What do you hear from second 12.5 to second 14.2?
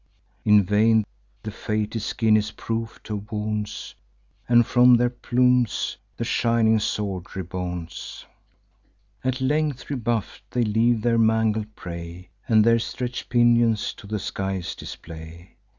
their stretch'd pinions to the